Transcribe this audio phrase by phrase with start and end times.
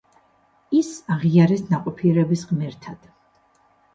[0.77, 3.07] ის აღიარეს ნაყოფიერების ღმერთად.